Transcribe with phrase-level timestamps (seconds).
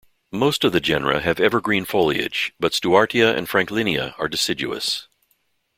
[0.31, 5.07] Most of the genera have evergreen foliage, but "Stewartia" and "Franklinia" are deciduous.